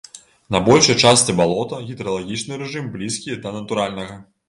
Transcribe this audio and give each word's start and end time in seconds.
На 0.55 0.61
большай 0.69 0.97
частцы 1.09 1.35
балота 1.41 1.81
гідралагічны 1.91 2.61
рэжым 2.65 2.91
блізкі 2.99 3.41
да 3.45 3.57
натуральнага. 3.61 4.23